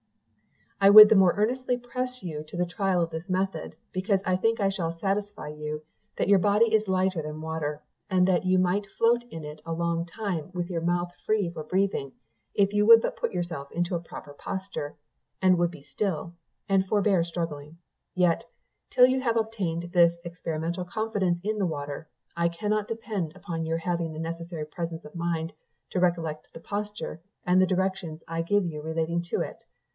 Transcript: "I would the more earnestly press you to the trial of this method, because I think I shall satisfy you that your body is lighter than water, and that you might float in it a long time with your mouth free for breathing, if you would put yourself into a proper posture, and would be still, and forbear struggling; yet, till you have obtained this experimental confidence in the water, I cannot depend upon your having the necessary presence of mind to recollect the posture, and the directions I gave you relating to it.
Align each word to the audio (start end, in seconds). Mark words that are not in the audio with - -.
"I 0.83 0.89
would 0.89 1.09
the 1.09 1.15
more 1.15 1.35
earnestly 1.37 1.77
press 1.77 2.23
you 2.23 2.43
to 2.47 2.57
the 2.57 2.65
trial 2.65 3.03
of 3.03 3.11
this 3.11 3.29
method, 3.29 3.75
because 3.91 4.19
I 4.25 4.35
think 4.35 4.59
I 4.59 4.69
shall 4.69 4.97
satisfy 4.97 5.49
you 5.49 5.83
that 6.17 6.27
your 6.27 6.39
body 6.39 6.73
is 6.73 6.87
lighter 6.87 7.21
than 7.21 7.39
water, 7.39 7.83
and 8.09 8.27
that 8.27 8.43
you 8.45 8.57
might 8.57 8.87
float 8.97 9.23
in 9.29 9.45
it 9.45 9.61
a 9.63 9.73
long 9.73 10.07
time 10.07 10.49
with 10.55 10.71
your 10.71 10.81
mouth 10.81 11.11
free 11.23 11.51
for 11.51 11.63
breathing, 11.63 12.13
if 12.55 12.73
you 12.73 12.87
would 12.87 13.05
put 13.15 13.31
yourself 13.31 13.71
into 13.71 13.93
a 13.93 13.99
proper 13.99 14.33
posture, 14.33 14.95
and 15.39 15.59
would 15.59 15.69
be 15.69 15.83
still, 15.83 16.33
and 16.67 16.87
forbear 16.87 17.23
struggling; 17.23 17.77
yet, 18.15 18.45
till 18.89 19.05
you 19.05 19.21
have 19.21 19.37
obtained 19.37 19.91
this 19.93 20.15
experimental 20.25 20.83
confidence 20.83 21.39
in 21.43 21.59
the 21.59 21.67
water, 21.67 22.09
I 22.35 22.49
cannot 22.49 22.87
depend 22.87 23.35
upon 23.35 23.67
your 23.67 23.77
having 23.77 24.13
the 24.13 24.19
necessary 24.19 24.65
presence 24.65 25.05
of 25.05 25.13
mind 25.13 25.53
to 25.91 25.99
recollect 25.99 26.47
the 26.55 26.59
posture, 26.59 27.21
and 27.45 27.61
the 27.61 27.67
directions 27.67 28.23
I 28.27 28.41
gave 28.41 28.65
you 28.65 28.81
relating 28.81 29.21
to 29.29 29.41
it. 29.41 29.59